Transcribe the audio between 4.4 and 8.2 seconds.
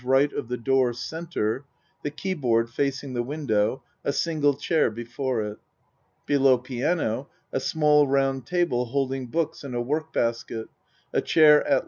gle chair before it. Below piano a small